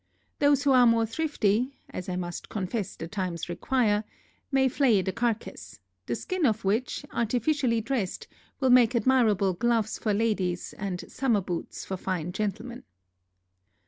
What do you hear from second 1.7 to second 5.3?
(as I must confess the times require) may flay the